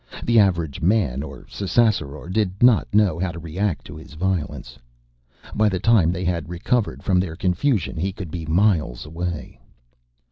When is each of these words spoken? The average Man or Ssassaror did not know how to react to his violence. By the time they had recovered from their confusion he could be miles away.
The 0.23 0.39
average 0.39 0.81
Man 0.81 1.21
or 1.21 1.45
Ssassaror 1.47 2.27
did 2.27 2.63
not 2.63 2.91
know 2.91 3.19
how 3.19 3.31
to 3.33 3.37
react 3.37 3.85
to 3.85 3.95
his 3.97 4.15
violence. 4.15 4.79
By 5.53 5.69
the 5.69 5.77
time 5.77 6.11
they 6.11 6.25
had 6.25 6.49
recovered 6.49 7.03
from 7.03 7.19
their 7.19 7.35
confusion 7.35 7.97
he 7.97 8.11
could 8.11 8.31
be 8.31 8.47
miles 8.47 9.05
away. 9.05 9.59